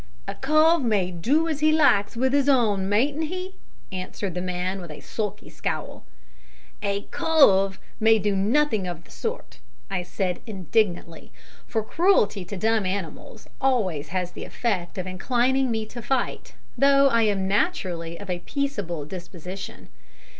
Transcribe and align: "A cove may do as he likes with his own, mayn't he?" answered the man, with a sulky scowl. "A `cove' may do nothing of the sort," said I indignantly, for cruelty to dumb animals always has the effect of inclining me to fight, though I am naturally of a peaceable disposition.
"A 0.27 0.33
cove 0.33 0.81
may 0.81 1.11
do 1.11 1.47
as 1.47 1.59
he 1.59 1.71
likes 1.71 2.17
with 2.17 2.33
his 2.33 2.49
own, 2.49 2.89
mayn't 2.89 3.25
he?" 3.25 3.53
answered 3.91 4.33
the 4.33 4.41
man, 4.41 4.81
with 4.81 4.89
a 4.89 4.99
sulky 4.99 5.47
scowl. 5.47 6.05
"A 6.81 7.03
`cove' 7.11 7.77
may 7.99 8.17
do 8.17 8.35
nothing 8.35 8.87
of 8.87 9.03
the 9.03 9.11
sort," 9.11 9.59
said 10.03 10.37
I 10.37 10.41
indignantly, 10.49 11.31
for 11.67 11.83
cruelty 11.83 12.43
to 12.45 12.57
dumb 12.57 12.87
animals 12.87 13.47
always 13.61 14.07
has 14.07 14.31
the 14.31 14.43
effect 14.43 14.97
of 14.97 15.05
inclining 15.05 15.69
me 15.69 15.85
to 15.85 16.01
fight, 16.01 16.55
though 16.75 17.07
I 17.09 17.21
am 17.21 17.47
naturally 17.47 18.19
of 18.19 18.27
a 18.27 18.39
peaceable 18.39 19.05
disposition. 19.05 19.87